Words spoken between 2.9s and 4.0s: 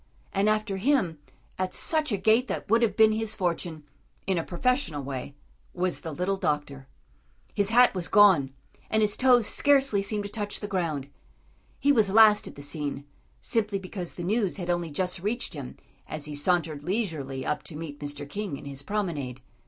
been his fortune,